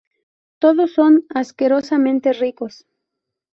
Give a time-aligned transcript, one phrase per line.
[0.57, 2.87] todos son asquerosamente ricos